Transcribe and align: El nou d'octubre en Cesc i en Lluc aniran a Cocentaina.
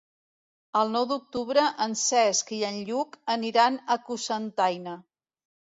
El 0.79 0.89
nou 0.95 1.05
d'octubre 1.11 1.67
en 1.87 1.93
Cesc 2.05 2.49
i 2.59 2.63
en 2.73 2.81
Lluc 2.89 3.21
aniran 3.37 3.79
a 3.97 4.01
Cocentaina. 4.11 5.03